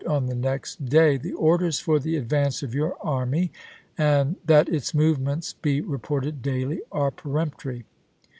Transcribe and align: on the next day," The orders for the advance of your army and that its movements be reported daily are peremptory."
on 0.07 0.25
the 0.25 0.33
next 0.35 0.83
day," 0.83 1.15
The 1.17 1.33
orders 1.33 1.79
for 1.79 1.99
the 1.99 2.17
advance 2.17 2.63
of 2.63 2.73
your 2.73 2.95
army 3.01 3.51
and 3.99 4.35
that 4.45 4.67
its 4.67 4.95
movements 4.95 5.53
be 5.53 5.79
reported 5.79 6.41
daily 6.41 6.81
are 6.91 7.11
peremptory." 7.11 7.85